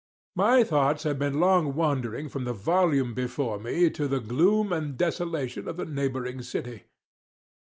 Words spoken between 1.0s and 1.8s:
had been long